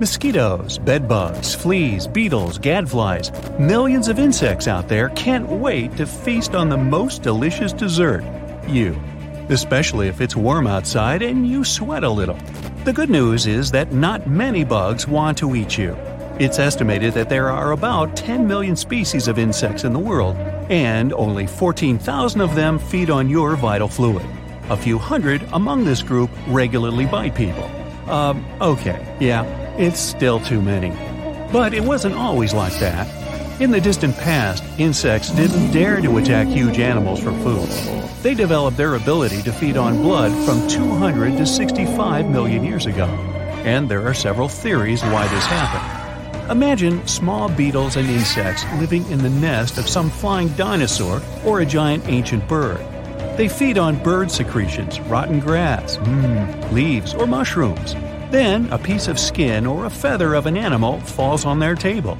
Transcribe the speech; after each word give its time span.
Mosquitoes, 0.00 0.78
bedbugs, 0.78 1.54
fleas, 1.54 2.06
beetles, 2.06 2.58
gadflies, 2.58 3.30
millions 3.58 4.08
of 4.08 4.18
insects 4.18 4.66
out 4.66 4.88
there 4.88 5.10
can't 5.10 5.46
wait 5.46 5.94
to 5.98 6.06
feast 6.06 6.54
on 6.54 6.70
the 6.70 6.76
most 6.78 7.22
delicious 7.22 7.70
dessert 7.74 8.24
you. 8.66 8.98
Especially 9.50 10.08
if 10.08 10.22
it's 10.22 10.34
warm 10.34 10.66
outside 10.66 11.20
and 11.20 11.46
you 11.46 11.64
sweat 11.64 12.02
a 12.02 12.08
little. 12.08 12.38
The 12.84 12.94
good 12.94 13.10
news 13.10 13.46
is 13.46 13.72
that 13.72 13.92
not 13.92 14.26
many 14.26 14.64
bugs 14.64 15.06
want 15.06 15.36
to 15.36 15.54
eat 15.54 15.76
you. 15.76 15.94
It's 16.38 16.58
estimated 16.58 17.12
that 17.12 17.28
there 17.28 17.50
are 17.50 17.72
about 17.72 18.16
10 18.16 18.48
million 18.48 18.76
species 18.76 19.28
of 19.28 19.38
insects 19.38 19.84
in 19.84 19.92
the 19.92 19.98
world, 19.98 20.34
and 20.70 21.12
only 21.12 21.46
14,000 21.46 22.40
of 22.40 22.54
them 22.54 22.78
feed 22.78 23.10
on 23.10 23.28
your 23.28 23.54
vital 23.54 23.88
fluid. 23.88 24.24
A 24.70 24.78
few 24.78 24.96
hundred 24.96 25.46
among 25.52 25.84
this 25.84 26.00
group 26.00 26.30
regularly 26.46 27.04
bite 27.04 27.34
people. 27.34 27.70
Um, 28.10 28.42
okay, 28.62 29.16
yeah, 29.20 29.44
it's 29.80 29.98
still 29.98 30.38
too 30.38 30.60
many. 30.60 30.90
But 31.50 31.72
it 31.72 31.82
wasn't 31.82 32.14
always 32.14 32.52
like 32.52 32.78
that. 32.80 33.08
In 33.62 33.70
the 33.70 33.80
distant 33.80 34.14
past, 34.18 34.62
insects 34.78 35.30
didn't 35.30 35.72
dare 35.72 36.02
to 36.02 36.18
attack 36.18 36.46
huge 36.48 36.78
animals 36.78 37.22
for 37.22 37.32
food. 37.32 37.68
They 38.22 38.34
developed 38.34 38.76
their 38.76 38.94
ability 38.94 39.42
to 39.42 39.52
feed 39.52 39.78
on 39.78 40.02
blood 40.02 40.32
from 40.44 40.68
200 40.68 41.38
to 41.38 41.46
65 41.46 42.28
million 42.28 42.62
years 42.62 42.84
ago. 42.84 43.06
And 43.64 43.88
there 43.88 44.06
are 44.06 44.12
several 44.12 44.48
theories 44.48 45.02
why 45.02 45.26
this 45.28 45.46
happened. 45.46 46.50
Imagine 46.50 47.06
small 47.06 47.48
beetles 47.48 47.96
and 47.96 48.08
insects 48.08 48.64
living 48.80 49.10
in 49.10 49.20
the 49.20 49.30
nest 49.30 49.78
of 49.78 49.88
some 49.88 50.10
flying 50.10 50.48
dinosaur 50.48 51.22
or 51.44 51.60
a 51.60 51.66
giant 51.66 52.06
ancient 52.06 52.46
bird. 52.48 52.80
They 53.38 53.48
feed 53.48 53.78
on 53.78 54.02
bird 54.02 54.30
secretions, 54.30 55.00
rotten 55.00 55.40
grass, 55.40 55.96
mm, 55.96 56.72
leaves, 56.72 57.14
or 57.14 57.26
mushrooms. 57.26 57.94
Then 58.30 58.72
a 58.72 58.78
piece 58.78 59.08
of 59.08 59.18
skin 59.18 59.66
or 59.66 59.86
a 59.86 59.90
feather 59.90 60.34
of 60.34 60.46
an 60.46 60.56
animal 60.56 61.00
falls 61.00 61.44
on 61.44 61.58
their 61.58 61.74
table. 61.74 62.16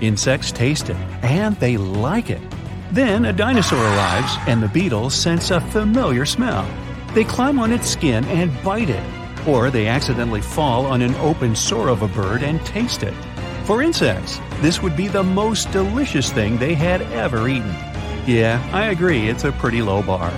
Insects 0.00 0.50
taste 0.50 0.90
it, 0.90 0.96
and 1.22 1.54
they 1.56 1.76
like 1.76 2.30
it. 2.30 2.42
Then 2.90 3.24
a 3.24 3.32
dinosaur 3.32 3.78
arrives, 3.78 4.36
and 4.48 4.62
the 4.62 4.68
beetles 4.68 5.14
sense 5.14 5.50
a 5.50 5.60
familiar 5.60 6.26
smell. 6.26 6.68
They 7.14 7.24
climb 7.24 7.58
on 7.58 7.72
its 7.72 7.88
skin 7.88 8.24
and 8.24 8.50
bite 8.64 8.90
it, 8.90 9.04
or 9.46 9.70
they 9.70 9.86
accidentally 9.86 10.40
fall 10.40 10.86
on 10.86 11.00
an 11.00 11.14
open 11.16 11.54
sore 11.54 11.88
of 11.88 12.02
a 12.02 12.08
bird 12.08 12.42
and 12.42 12.64
taste 12.66 13.02
it. 13.02 13.14
For 13.64 13.82
insects, 13.82 14.40
this 14.60 14.82
would 14.82 14.96
be 14.96 15.06
the 15.06 15.22
most 15.22 15.70
delicious 15.70 16.32
thing 16.32 16.58
they 16.58 16.74
had 16.74 17.02
ever 17.12 17.48
eaten. 17.48 17.70
Yeah, 18.26 18.60
I 18.72 18.86
agree, 18.86 19.28
it's 19.28 19.44
a 19.44 19.52
pretty 19.52 19.82
low 19.82 20.02
bar. 20.02 20.32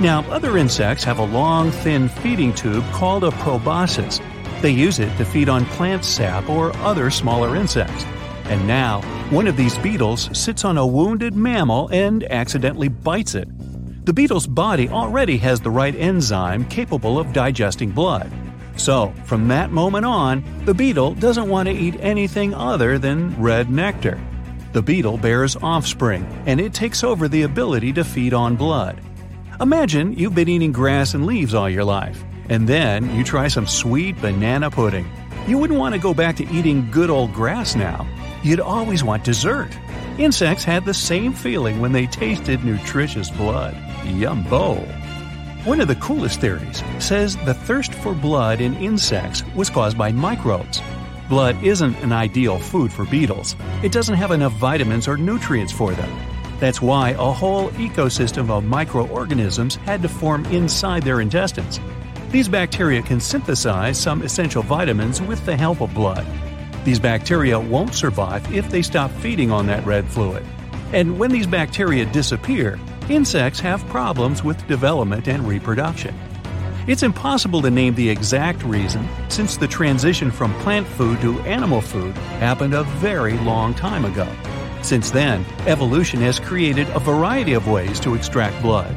Now, 0.00 0.20
other 0.30 0.56
insects 0.56 1.04
have 1.04 1.18
a 1.18 1.24
long, 1.24 1.70
thin 1.70 2.08
feeding 2.08 2.54
tube 2.54 2.84
called 2.92 3.24
a 3.24 3.32
proboscis. 3.32 4.20
They 4.60 4.70
use 4.70 4.98
it 4.98 5.16
to 5.16 5.24
feed 5.24 5.48
on 5.48 5.64
plant 5.66 6.04
sap 6.04 6.48
or 6.48 6.76
other 6.78 7.10
smaller 7.10 7.56
insects. 7.56 8.04
And 8.44 8.66
now, 8.66 9.00
one 9.30 9.46
of 9.46 9.56
these 9.56 9.78
beetles 9.78 10.28
sits 10.38 10.64
on 10.64 10.76
a 10.76 10.86
wounded 10.86 11.34
mammal 11.34 11.88
and 11.92 12.24
accidentally 12.24 12.88
bites 12.88 13.34
it. 13.34 13.48
The 14.04 14.12
beetle's 14.12 14.46
body 14.46 14.88
already 14.88 15.38
has 15.38 15.60
the 15.60 15.70
right 15.70 15.94
enzyme 15.94 16.64
capable 16.66 17.18
of 17.18 17.32
digesting 17.32 17.90
blood. 17.90 18.30
So, 18.76 19.12
from 19.24 19.48
that 19.48 19.70
moment 19.70 20.04
on, 20.04 20.42
the 20.64 20.74
beetle 20.74 21.14
doesn't 21.14 21.48
want 21.48 21.68
to 21.68 21.74
eat 21.74 21.96
anything 22.00 22.54
other 22.54 22.98
than 22.98 23.40
red 23.40 23.70
nectar. 23.70 24.20
The 24.72 24.82
beetle 24.82 25.18
bears 25.18 25.56
offspring, 25.56 26.24
and 26.46 26.60
it 26.60 26.72
takes 26.72 27.04
over 27.04 27.28
the 27.28 27.42
ability 27.42 27.92
to 27.94 28.04
feed 28.04 28.34
on 28.34 28.56
blood. 28.56 29.00
Imagine 29.60 30.12
you've 30.14 30.34
been 30.34 30.48
eating 30.48 30.72
grass 30.72 31.14
and 31.14 31.26
leaves 31.26 31.54
all 31.54 31.68
your 31.68 31.84
life, 31.84 32.24
and 32.50 32.68
then 32.68 33.14
you 33.14 33.24
try 33.24 33.48
some 33.48 33.66
sweet 33.66 34.20
banana 34.20 34.70
pudding. 34.70 35.10
You 35.46 35.56
wouldn't 35.56 35.78
want 35.78 35.94
to 35.94 36.00
go 36.00 36.12
back 36.12 36.36
to 36.36 36.52
eating 36.52 36.90
good 36.90 37.08
old 37.08 37.32
grass 37.32 37.74
now. 37.74 38.06
You'd 38.42 38.60
always 38.60 39.02
want 39.02 39.24
dessert. 39.24 39.70
Insects 40.18 40.64
had 40.64 40.84
the 40.84 40.92
same 40.92 41.32
feeling 41.32 41.80
when 41.80 41.92
they 41.92 42.06
tasted 42.06 42.62
nutritious 42.64 43.30
blood. 43.30 43.74
Yumbo! 44.02 44.76
One 45.64 45.80
of 45.80 45.88
the 45.88 45.96
coolest 45.96 46.40
theories 46.40 46.82
says 46.98 47.36
the 47.36 47.54
thirst 47.54 47.94
for 47.94 48.14
blood 48.14 48.60
in 48.60 48.74
insects 48.74 49.44
was 49.54 49.70
caused 49.70 49.96
by 49.96 50.10
microbes. 50.10 50.82
Blood 51.28 51.62
isn't 51.62 51.96
an 51.98 52.12
ideal 52.12 52.58
food 52.58 52.92
for 52.92 53.04
beetles. 53.04 53.54
It 53.84 53.92
doesn't 53.92 54.16
have 54.16 54.32
enough 54.32 54.52
vitamins 54.54 55.06
or 55.06 55.16
nutrients 55.16 55.72
for 55.72 55.92
them. 55.92 56.10
That's 56.58 56.82
why 56.82 57.10
a 57.10 57.32
whole 57.32 57.70
ecosystem 57.70 58.50
of 58.50 58.64
microorganisms 58.64 59.76
had 59.76 60.02
to 60.02 60.08
form 60.08 60.44
inside 60.46 61.04
their 61.04 61.20
intestines. 61.20 61.78
These 62.30 62.48
bacteria 62.48 63.02
can 63.02 63.18
synthesize 63.18 63.98
some 63.98 64.22
essential 64.22 64.62
vitamins 64.62 65.20
with 65.20 65.44
the 65.44 65.56
help 65.56 65.80
of 65.80 65.92
blood. 65.92 66.24
These 66.84 67.00
bacteria 67.00 67.58
won't 67.58 67.92
survive 67.92 68.54
if 68.54 68.70
they 68.70 68.82
stop 68.82 69.10
feeding 69.10 69.50
on 69.50 69.66
that 69.66 69.84
red 69.84 70.06
fluid. 70.06 70.46
And 70.92 71.18
when 71.18 71.32
these 71.32 71.48
bacteria 71.48 72.06
disappear, 72.06 72.78
insects 73.08 73.58
have 73.60 73.84
problems 73.88 74.44
with 74.44 74.64
development 74.68 75.26
and 75.26 75.46
reproduction. 75.46 76.14
It's 76.86 77.02
impossible 77.02 77.62
to 77.62 77.70
name 77.70 77.96
the 77.96 78.08
exact 78.08 78.62
reason 78.62 79.08
since 79.28 79.56
the 79.56 79.66
transition 79.66 80.30
from 80.30 80.54
plant 80.60 80.86
food 80.86 81.20
to 81.22 81.40
animal 81.40 81.80
food 81.80 82.16
happened 82.38 82.74
a 82.74 82.84
very 82.84 83.38
long 83.38 83.74
time 83.74 84.04
ago. 84.04 84.28
Since 84.82 85.10
then, 85.10 85.44
evolution 85.66 86.20
has 86.20 86.38
created 86.38 86.88
a 86.90 87.00
variety 87.00 87.54
of 87.54 87.66
ways 87.66 87.98
to 88.00 88.14
extract 88.14 88.62
blood. 88.62 88.94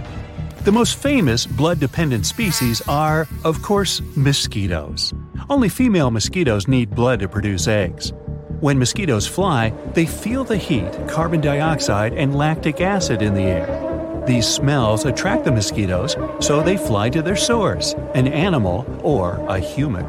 The 0.64 0.72
most 0.72 0.96
famous 0.96 1.46
blood 1.46 1.82
dependent 1.82 2.26
species 2.26 2.82
are, 2.88 3.28
of 3.44 3.62
course, 3.62 4.02
mosquitoes. 4.16 5.14
Only 5.50 5.68
female 5.68 6.10
mosquitoes 6.10 6.70
need 6.70 6.96
blood 6.96 7.20
to 7.20 7.28
produce 7.28 7.68
eggs. 7.68 8.14
When 8.62 8.80
mosquitoes 8.80 9.28
fly, 9.28 9.72
they 9.94 10.06
feel 10.06 10.46
the 10.46 10.56
heat, 10.56 10.90
carbon 11.10 11.42
dioxide, 11.42 12.14
and 12.14 12.34
lactic 12.34 12.80
acid 12.80 13.22
in 13.22 13.34
the 13.34 13.42
air. 13.42 14.24
These 14.26 14.48
smells 14.48 15.04
attract 15.04 15.44
the 15.44 15.52
mosquitoes, 15.52 16.16
so 16.40 16.64
they 16.64 16.78
fly 16.78 17.10
to 17.10 17.22
their 17.22 17.36
source, 17.36 17.94
an 18.16 18.30
animal 18.30 18.86
or 19.04 19.46
a 19.50 19.60
human. 19.60 20.06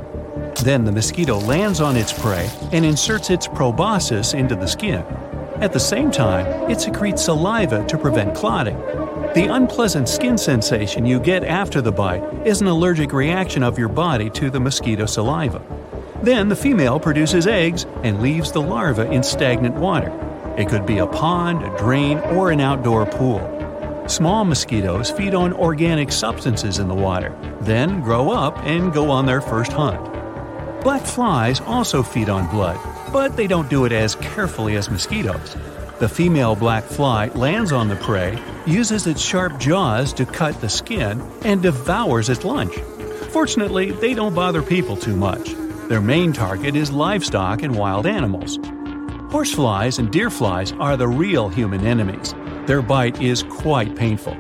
Then 0.63 0.85
the 0.85 0.93
mosquito 0.93 1.37
lands 1.41 1.81
on 1.81 1.97
its 1.97 2.13
prey 2.13 2.49
and 2.71 2.85
inserts 2.85 3.29
its 3.29 3.49
proboscis 3.49 4.35
into 4.35 4.55
the 4.55 4.69
skin. 4.69 5.03
At 5.57 5.73
the 5.73 5.81
same 5.81 6.13
time, 6.13 6.71
it 6.71 6.81
secretes 6.81 7.25
saliva 7.25 7.85
to 7.87 7.99
prevent 7.99 8.37
clotting. 8.37 8.77
The 9.35 9.53
unpleasant 9.53 10.09
skin 10.09 10.39
sensation 10.39 11.05
you 11.05 11.19
get 11.19 11.43
after 11.43 11.83
the 11.83 11.91
bite 11.91 12.23
is 12.47 12.61
an 12.61 12.69
allergic 12.69 13.13
reaction 13.13 13.65
of 13.65 13.77
your 13.77 13.89
body 13.89 14.31
to 14.31 14.49
the 14.49 14.61
mosquito 14.61 15.07
saliva. 15.07 15.61
Then 16.23 16.49
the 16.49 16.55
female 16.55 17.01
produces 17.01 17.49
eggs 17.49 17.85
and 18.05 18.23
leaves 18.23 18.53
the 18.53 18.63
larva 18.63 19.11
in 19.11 19.25
stagnant 19.25 19.75
water. 19.75 20.13
It 20.57 20.69
could 20.69 20.87
be 20.87 20.99
a 20.99 21.07
pond, 21.09 21.65
a 21.65 21.77
drain, 21.77 22.19
or 22.19 22.53
an 22.53 22.61
outdoor 22.61 23.07
pool. 23.07 23.43
Small 24.07 24.45
mosquitoes 24.45 25.11
feed 25.11 25.35
on 25.35 25.53
organic 25.53 26.13
substances 26.13 26.79
in 26.79 26.87
the 26.87 26.95
water, 26.95 27.37
then 27.61 28.03
grow 28.03 28.31
up 28.31 28.57
and 28.59 28.93
go 28.93 29.11
on 29.11 29.27
their 29.27 29.41
first 29.41 29.73
hunt. 29.73 30.01
Black 30.85 31.03
flies 31.03 31.61
also 31.63 32.05
feed 32.05 32.29
on 32.29 32.49
blood, 32.51 32.79
but 33.13 33.37
they 33.37 33.49
don't 33.49 33.69
do 33.69 33.85
it 33.85 33.91
as 33.91 34.15
carefully 34.15 34.77
as 34.77 34.89
mosquitoes. 34.89 35.57
The 36.01 36.09
female 36.09 36.57
black 36.57 36.85
fly 36.85 37.29
lands 37.29 37.71
on 37.71 37.89
the 37.89 37.97
prey, 37.97 38.37
uses 38.67 39.07
its 39.07 39.21
sharp 39.21 39.59
jaws 39.59 40.13
to 40.15 40.27
cut 40.27 40.61
the 40.61 40.69
skin, 40.69 41.23
and 41.45 41.63
devours 41.63 42.29
its 42.29 42.45
lunch. 42.45 42.75
Fortunately, 43.31 43.93
they 43.93 44.13
don't 44.13 44.35
bother 44.35 44.63
people 44.63 44.97
too 44.97 45.15
much. 45.15 45.55
Their 45.89 46.01
main 46.01 46.33
target 46.33 46.75
is 46.75 46.91
livestock 46.91 47.63
and 47.63 47.77
wild 47.77 48.07
animals. 48.07 48.59
Horseflies 49.31 49.99
and 49.99 50.11
deerflies 50.11 50.77
are 50.81 50.97
the 50.97 51.09
real 51.09 51.49
human 51.49 51.87
enemies. 51.87 52.35
Their 52.67 52.83
bite 52.83 53.21
is 53.23 53.43
quite 53.43 53.95
painful. 53.95 54.37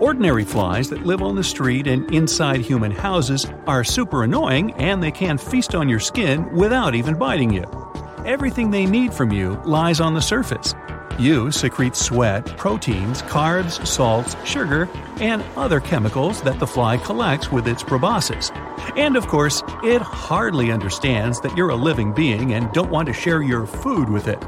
Ordinary 0.00 0.44
flies 0.44 0.90
that 0.90 1.06
live 1.06 1.22
on 1.22 1.36
the 1.36 1.44
street 1.44 1.86
and 1.86 2.12
inside 2.12 2.60
human 2.60 2.90
houses 2.90 3.46
are 3.68 3.84
super 3.84 4.24
annoying 4.24 4.72
and 4.74 5.00
they 5.00 5.12
can 5.12 5.38
feast 5.38 5.76
on 5.76 5.88
your 5.88 6.00
skin 6.00 6.52
without 6.52 6.96
even 6.96 7.16
biting 7.16 7.52
you. 7.52 7.81
Everything 8.24 8.70
they 8.70 8.86
need 8.86 9.12
from 9.12 9.32
you 9.32 9.60
lies 9.64 10.00
on 10.00 10.14
the 10.14 10.22
surface. 10.22 10.76
You 11.18 11.50
secrete 11.50 11.96
sweat, 11.96 12.46
proteins, 12.56 13.20
carbs, 13.22 13.84
salts, 13.84 14.36
sugar, 14.48 14.88
and 15.16 15.42
other 15.56 15.80
chemicals 15.80 16.40
that 16.42 16.60
the 16.60 16.66
fly 16.66 16.98
collects 16.98 17.50
with 17.50 17.66
its 17.66 17.82
proboscis. 17.82 18.52
And 18.96 19.16
of 19.16 19.26
course, 19.26 19.64
it 19.82 20.00
hardly 20.00 20.70
understands 20.70 21.40
that 21.40 21.56
you're 21.56 21.70
a 21.70 21.74
living 21.74 22.12
being 22.12 22.52
and 22.52 22.72
don't 22.72 22.92
want 22.92 23.08
to 23.08 23.12
share 23.12 23.42
your 23.42 23.66
food 23.66 24.08
with 24.08 24.28
it. 24.28 24.40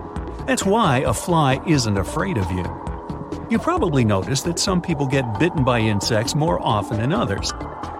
That's 0.46 0.64
why 0.64 0.98
a 0.98 1.12
fly 1.12 1.60
isn't 1.66 1.98
afraid 1.98 2.38
of 2.38 2.48
you. 2.52 2.64
You 3.50 3.58
probably 3.58 4.04
noticed 4.04 4.44
that 4.44 4.60
some 4.60 4.82
people 4.82 5.08
get 5.08 5.40
bitten 5.40 5.64
by 5.64 5.80
insects 5.80 6.36
more 6.36 6.62
often 6.62 6.98
than 6.98 7.12
others. 7.12 7.52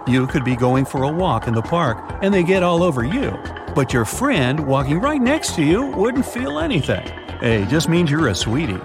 You 0.07 0.25
could 0.27 0.45
be 0.45 0.55
going 0.55 0.85
for 0.85 1.03
a 1.03 1.11
walk 1.11 1.47
in 1.47 1.53
the 1.53 1.61
park 1.61 1.97
and 2.21 2.33
they 2.33 2.43
get 2.43 2.63
all 2.63 2.81
over 2.81 3.03
you, 3.03 3.37
but 3.75 3.91
your 3.91 4.05
friend 4.05 4.65
walking 4.65 4.99
right 4.99 5.21
next 5.21 5.53
to 5.55 5.63
you 5.63 5.87
wouldn't 5.87 6.25
feel 6.25 6.59
anything. 6.59 7.05
Hey, 7.41 7.65
just 7.65 7.89
means 7.89 8.09
you're 8.09 8.29
a 8.29 8.35
sweetie. 8.35 8.79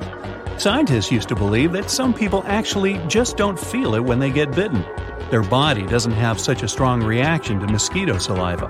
Scientists 0.59 1.13
used 1.13 1.29
to 1.29 1.37
believe 1.37 1.73
that 1.73 1.89
some 1.89 2.13
people 2.13 2.43
actually 2.47 2.99
just 3.07 3.37
don't 3.37 3.59
feel 3.59 3.95
it 3.95 4.05
when 4.05 4.19
they 4.19 4.31
get 4.31 4.51
bitten. 4.51 4.85
Their 5.31 5.45
body 5.45 5.87
doesn't 5.87 6.13
have 6.13 6.41
such 6.41 6.65
a 6.65 6.69
strong 6.69 7.03
reaction 7.03 7.61
to 7.61 7.67
mosquito 7.69 8.19
saliva. 8.19 8.67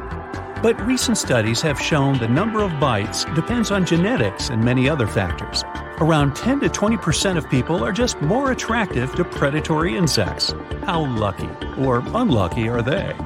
But 0.63 0.79
recent 0.87 1.17
studies 1.17 1.63
have 1.63 1.81
shown 1.81 2.19
the 2.19 2.29
number 2.29 2.63
of 2.63 2.79
bites 2.79 3.25
depends 3.35 3.71
on 3.71 3.87
genetics 3.87 4.51
and 4.51 4.63
many 4.63 4.91
other 4.91 5.07
factors. 5.07 5.65
Around 6.01 6.37
10 6.37 6.61
to 6.61 6.69
20% 6.69 7.39
of 7.39 7.49
people 7.49 7.83
are 7.83 7.93
just 7.93 8.21
more 8.21 8.53
attractive 8.53 9.15
to 9.15 9.25
predatory 9.25 9.97
insects. 9.97 10.53
How 10.85 11.07
lucky 11.07 11.49
or 11.79 12.03
unlucky 12.15 12.69
are 12.69 12.83
they? 12.83 13.17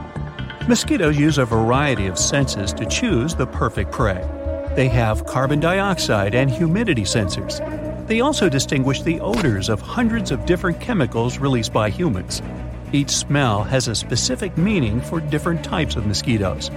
Mosquitoes 0.67 1.19
use 1.19 1.37
a 1.37 1.45
variety 1.45 2.07
of 2.07 2.19
senses 2.19 2.73
to 2.73 2.87
choose 2.87 3.35
the 3.35 3.47
perfect 3.47 3.93
prey. 3.93 4.27
They 4.75 4.89
have 4.89 5.27
carbon 5.27 5.61
dioxide 5.61 6.35
and 6.35 6.51
humidity 6.51 7.03
sensors. 7.03 7.59
They 8.07 8.23
also 8.23 8.49
distinguish 8.49 9.03
the 9.03 9.21
odors 9.21 9.69
of 9.69 9.83
hundreds 9.83 10.31
of 10.31 10.47
different 10.47 10.81
chemicals 10.81 11.37
released 11.37 11.75
by 11.75 11.91
humans. 11.91 12.41
Each 12.93 13.11
smell 13.11 13.63
has 13.65 13.89
a 13.89 13.95
specific 13.95 14.57
meaning 14.57 15.03
for 15.03 15.21
different 15.21 15.63
types 15.63 15.97
of 15.97 16.07
mosquitoes. 16.07 16.71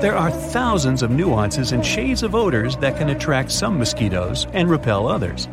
There 0.00 0.16
are 0.16 0.30
thousands 0.30 1.02
of 1.02 1.10
nuances 1.10 1.72
and 1.72 1.84
shades 1.84 2.22
of 2.22 2.36
odors 2.36 2.76
that 2.76 2.98
can 2.98 3.08
attract 3.08 3.50
some 3.50 3.80
mosquitoes 3.80 4.46
and 4.52 4.70
repel 4.70 5.08
others. 5.08 5.48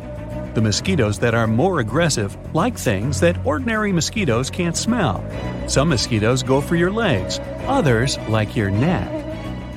The 0.56 0.62
mosquitoes 0.62 1.18
that 1.18 1.34
are 1.34 1.46
more 1.46 1.80
aggressive 1.80 2.34
like 2.54 2.78
things 2.78 3.20
that 3.20 3.36
ordinary 3.44 3.92
mosquitoes 3.92 4.48
can't 4.48 4.74
smell. 4.74 5.22
Some 5.68 5.90
mosquitoes 5.90 6.42
go 6.42 6.62
for 6.62 6.76
your 6.76 6.90
legs, 6.90 7.38
others 7.66 8.16
like 8.30 8.56
your 8.56 8.70
neck. 8.70 9.06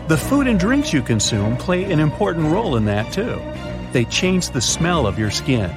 The 0.07 0.15
food 0.15 0.47
and 0.47 0.57
drinks 0.57 0.93
you 0.93 1.01
consume 1.01 1.57
play 1.57 1.83
an 1.91 1.99
important 1.99 2.45
role 2.45 2.77
in 2.77 2.85
that 2.85 3.11
too. 3.11 3.41
They 3.91 4.05
change 4.05 4.51
the 4.51 4.61
smell 4.61 5.05
of 5.05 5.19
your 5.19 5.31
skin. 5.31 5.69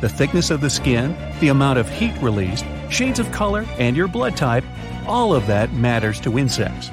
The 0.00 0.08
thickness 0.08 0.50
of 0.50 0.60
the 0.60 0.70
skin, 0.70 1.16
the 1.38 1.50
amount 1.50 1.78
of 1.78 1.88
heat 1.88 2.20
released, 2.20 2.66
shades 2.90 3.20
of 3.20 3.30
color, 3.30 3.64
and 3.78 3.96
your 3.96 4.08
blood 4.08 4.36
type, 4.36 4.64
all 5.06 5.36
of 5.36 5.46
that 5.46 5.72
matters 5.72 6.18
to 6.22 6.36
insects. 6.36 6.90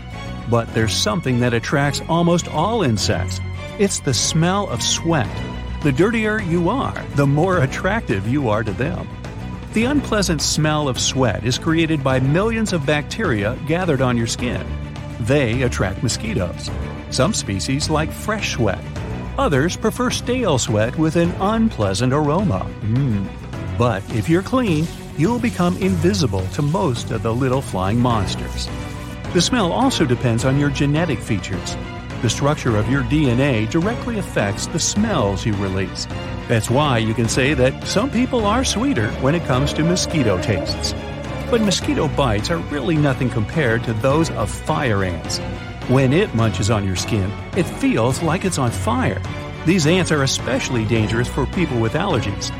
But 0.51 0.71
there's 0.75 0.95
something 0.95 1.39
that 1.39 1.55
attracts 1.55 2.03
almost 2.09 2.47
all 2.47 2.83
insects 2.83 3.39
it's 3.79 4.01
the 4.01 4.13
smell 4.13 4.69
of 4.69 4.83
sweat. 4.83 5.27
The 5.85 5.91
dirtier 5.91 6.41
you 6.41 6.69
are, 6.69 6.99
the 7.13 7.27
more 7.27 7.59
attractive 7.59 8.27
you 8.27 8.49
are 8.49 8.63
to 8.63 8.71
them. 8.71 9.07
The 9.73 9.83
unpleasant 9.83 10.41
smell 10.41 10.87
of 10.87 10.99
sweat 10.99 11.45
is 11.45 11.59
created 11.59 12.03
by 12.03 12.19
millions 12.19 12.73
of 12.73 12.87
bacteria 12.87 13.55
gathered 13.67 14.01
on 14.01 14.17
your 14.17 14.25
skin. 14.25 14.65
They 15.19 15.61
attract 15.61 16.01
mosquitoes. 16.01 16.71
Some 17.11 17.35
species 17.35 17.87
like 17.87 18.11
fresh 18.11 18.53
sweat. 18.53 18.83
Others 19.37 19.77
prefer 19.77 20.09
stale 20.09 20.57
sweat 20.57 20.97
with 20.97 21.17
an 21.17 21.29
unpleasant 21.39 22.13
aroma. 22.13 22.67
Mm. 22.81 23.27
But 23.77 24.01
if 24.15 24.27
you're 24.27 24.41
clean, 24.41 24.87
you'll 25.19 25.37
become 25.37 25.77
invisible 25.77 26.47
to 26.53 26.63
most 26.63 27.11
of 27.11 27.21
the 27.21 27.31
little 27.31 27.61
flying 27.61 27.99
monsters. 27.99 28.67
The 29.33 29.41
smell 29.41 29.71
also 29.71 30.03
depends 30.03 30.45
on 30.45 30.57
your 30.57 30.71
genetic 30.71 31.19
features. 31.19 31.77
The 32.21 32.29
structure 32.29 32.77
of 32.77 32.89
your 32.89 33.03
DNA 33.03 33.69
directly 33.69 34.17
affects 34.17 34.67
the 34.67 34.79
smells 34.79 35.45
you 35.45 35.53
release. 35.55 36.05
That's 36.47 36.69
why 36.69 36.97
you 36.99 37.13
can 37.13 37.27
say 37.27 37.53
that 37.53 37.87
some 37.87 38.09
people 38.09 38.45
are 38.45 38.63
sweeter 38.63 39.09
when 39.21 39.35
it 39.35 39.43
comes 39.45 39.73
to 39.73 39.83
mosquito 39.83 40.41
tastes. 40.41 40.93
But 41.51 41.61
mosquito 41.61 42.07
bites 42.07 42.49
are 42.49 42.57
really 42.57 42.95
nothing 42.95 43.29
compared 43.29 43.83
to 43.83 43.93
those 43.93 44.31
of 44.31 44.49
fire 44.49 45.03
ants. 45.03 45.39
When 45.87 46.13
it 46.13 46.33
munches 46.33 46.71
on 46.71 46.85
your 46.85 46.95
skin, 46.95 47.31
it 47.55 47.63
feels 47.63 48.23
like 48.23 48.45
it's 48.45 48.57
on 48.57 48.71
fire. 48.71 49.21
These 49.65 49.85
ants 49.85 50.11
are 50.11 50.23
especially 50.23 50.85
dangerous 50.85 51.27
for 51.27 51.45
people 51.47 51.79
with 51.79 51.93
allergies. 51.93 52.51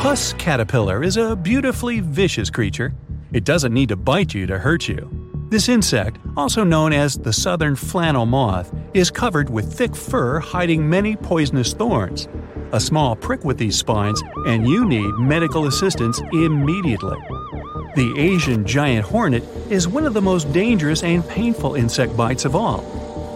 Puss 0.00 0.32
caterpillar 0.34 1.02
is 1.02 1.16
a 1.16 1.36
beautifully 1.36 2.00
vicious 2.00 2.50
creature. 2.50 2.92
It 3.32 3.44
doesn't 3.44 3.72
need 3.72 3.90
to 3.90 3.96
bite 3.96 4.34
you 4.34 4.46
to 4.46 4.58
hurt 4.58 4.88
you. 4.88 5.21
This 5.52 5.68
insect, 5.68 6.16
also 6.34 6.64
known 6.64 6.94
as 6.94 7.18
the 7.18 7.30
southern 7.30 7.76
flannel 7.76 8.24
moth, 8.24 8.72
is 8.94 9.10
covered 9.10 9.50
with 9.50 9.70
thick 9.70 9.94
fur 9.94 10.40
hiding 10.40 10.88
many 10.88 11.14
poisonous 11.14 11.74
thorns. 11.74 12.26
A 12.72 12.80
small 12.80 13.14
prick 13.14 13.44
with 13.44 13.58
these 13.58 13.76
spines, 13.76 14.22
and 14.46 14.66
you 14.66 14.86
need 14.86 15.12
medical 15.18 15.66
assistance 15.66 16.22
immediately. 16.32 17.18
The 17.96 18.14
Asian 18.16 18.64
giant 18.64 19.04
hornet 19.04 19.42
is 19.68 19.86
one 19.86 20.06
of 20.06 20.14
the 20.14 20.22
most 20.22 20.50
dangerous 20.54 21.02
and 21.02 21.28
painful 21.28 21.74
insect 21.74 22.16
bites 22.16 22.46
of 22.46 22.56
all. 22.56 22.78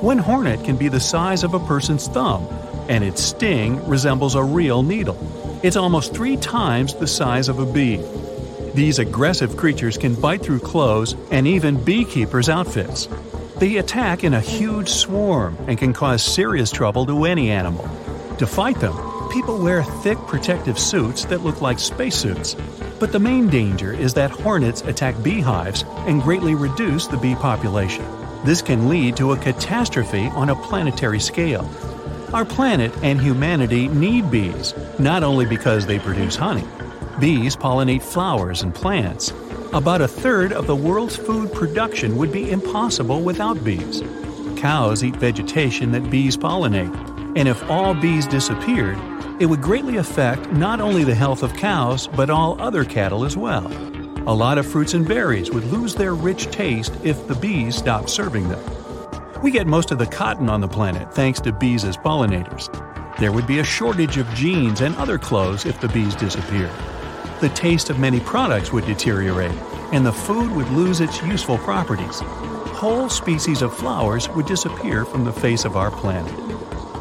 One 0.00 0.16
hornet 0.16 0.64
can 0.64 0.78
be 0.78 0.88
the 0.88 0.98
size 0.98 1.44
of 1.44 1.52
a 1.52 1.60
person's 1.66 2.08
thumb, 2.08 2.48
and 2.88 3.04
its 3.04 3.22
sting 3.22 3.86
resembles 3.86 4.36
a 4.36 4.42
real 4.42 4.82
needle. 4.82 5.18
It's 5.62 5.76
almost 5.76 6.14
three 6.14 6.38
times 6.38 6.94
the 6.94 7.06
size 7.06 7.50
of 7.50 7.58
a 7.58 7.66
bee. 7.66 8.00
These 8.76 8.99
aggressive 8.99 9.56
creatures 9.56 9.96
can 9.96 10.14
bite 10.14 10.43
through 10.43 10.58
clothes 10.58 11.17
and 11.31 11.46
even 11.46 11.82
beekeepers' 11.82 12.50
outfits. 12.50 13.08
They 13.56 13.78
attack 13.78 14.23
in 14.23 14.34
a 14.34 14.40
huge 14.40 14.90
swarm 14.90 15.56
and 15.67 15.78
can 15.78 15.94
cause 15.94 16.23
serious 16.23 16.70
trouble 16.70 17.06
to 17.06 17.25
any 17.25 17.50
animal. 17.50 17.88
To 18.37 18.46
fight 18.46 18.78
them, 18.78 18.94
people 19.32 19.56
wear 19.56 19.82
thick 19.82 20.19
protective 20.26 20.78
suits 20.78 21.25
that 21.25 21.40
look 21.40 21.62
like 21.62 21.78
spacesuits. 21.78 22.55
But 23.00 23.12
the 23.12 23.19
main 23.19 23.49
danger 23.49 23.94
is 23.94 24.12
that 24.12 24.31
hornets 24.31 24.82
attack 24.82 25.23
beehives 25.23 25.87
and 26.00 26.20
greatly 26.20 26.55
reduce 26.55 27.06
the 27.06 27.17
bee 27.17 27.34
population. 27.34 28.05
This 28.44 28.61
can 28.61 28.90
lead 28.90 29.17
to 29.17 29.32
a 29.32 29.38
catastrophe 29.38 30.26
on 30.34 30.50
a 30.50 30.55
planetary 30.55 31.20
scale. 31.20 31.67
Our 32.34 32.44
planet 32.44 32.93
and 33.02 33.23
humanity 33.23 33.88
need 33.88 34.31
bees, 34.31 34.75
not 34.99 35.23
only 35.23 35.46
because 35.46 35.87
they 35.87 35.99
produce 35.99 36.37
honey. 36.37 36.64
Bees 37.18 37.56
pollinate 37.56 38.02
flowers 38.02 38.60
and 38.60 38.74
plants. 38.74 39.32
About 39.72 40.02
a 40.02 40.08
third 40.08 40.52
of 40.52 40.66
the 40.66 40.76
world's 40.76 41.16
food 41.16 41.50
production 41.50 42.18
would 42.18 42.30
be 42.30 42.50
impossible 42.50 43.22
without 43.22 43.64
bees. 43.64 44.02
Cows 44.56 45.02
eat 45.02 45.16
vegetation 45.16 45.92
that 45.92 46.10
bees 46.10 46.36
pollinate, 46.36 46.94
and 47.34 47.48
if 47.48 47.70
all 47.70 47.94
bees 47.94 48.26
disappeared, 48.26 48.99
it 49.40 49.46
would 49.46 49.62
greatly 49.62 49.96
affect 49.96 50.52
not 50.52 50.78
only 50.82 51.04
the 51.04 51.14
health 51.14 51.42
of 51.42 51.54
cows, 51.54 52.06
but 52.06 52.28
all 52.28 52.61
other 52.61 52.85
cattle 52.85 53.25
as 53.25 53.35
well. 53.35 53.66
A 54.28 54.35
lot 54.35 54.58
of 54.58 54.66
fruits 54.66 54.92
and 54.92 55.08
berries 55.08 55.50
would 55.50 55.64
lose 55.64 55.94
their 55.94 56.14
rich 56.14 56.50
taste 56.50 56.92
if 57.02 57.26
the 57.28 57.37
bees 57.37 57.76
stopped 57.76 58.11
serving 58.11 58.46
them. 58.50 59.42
We 59.42 59.50
get 59.50 59.66
most 59.66 59.90
of 59.90 59.96
the 59.96 60.06
cotton 60.06 60.50
on 60.50 60.61
the 60.61 60.68
planet 60.68 61.14
thanks 61.14 61.40
to 61.40 61.52
bees 61.52 61.85
as 61.85 61.96
pollinators. 61.96 62.68
There 63.18 63.32
would 63.32 63.46
be 63.46 63.61
a 63.61 63.64
shortage 63.64 64.18
of 64.18 64.28
jeans 64.35 64.82
and 64.82 64.94
other 64.96 65.16
clothes 65.16 65.64
if 65.64 65.80
the 65.80 65.88
bees 65.88 66.14
disappeared 66.14 66.70
the 67.40 67.49
taste 67.50 67.90
of 67.90 67.99
many 67.99 68.21
products 68.21 68.73
would 68.73 68.87
deteriorate, 68.87 69.57
and 69.93 70.05
the 70.05 70.12
food 70.12 70.50
would 70.52 70.69
lose 70.71 71.00
its 71.00 71.23
useful 71.23 71.59
properties. 71.59 72.21
Whole 72.21 73.09
species 73.09 73.62
of 73.62 73.75
flowers 73.75 74.28
would 74.31 74.47
disappear 74.47 75.05
from 75.05 75.25
the 75.25 75.33
face 75.33 75.64
of 75.64 75.76
our 75.76 75.90
planet. 75.90 76.33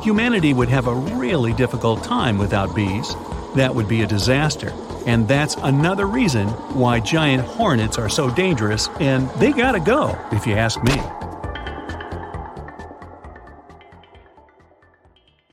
Humanity 0.04 0.54
would 0.54 0.70
have 0.70 0.88
a 0.88 0.94
really 0.94 1.54
difficult 1.54 2.04
time 2.04 2.38
without 2.38 2.76
bees. 2.76 3.16
That 3.56 3.74
would 3.74 3.88
be 3.88 4.02
a 4.02 4.08
disaster, 4.08 4.74
and 5.06 5.28
that's 5.28 5.56
another 5.56 6.06
reason 6.06 6.48
why 6.74 7.00
giant 7.00 7.44
hornets 7.44 7.98
are 7.98 8.10
so 8.10 8.30
dangerous, 8.30 8.90
and 9.00 9.30
they 9.32 9.52
gotta 9.52 9.80
go, 9.80 10.18
if 10.32 10.46
you 10.46 10.54
ask 10.54 10.84
me. 10.84 11.25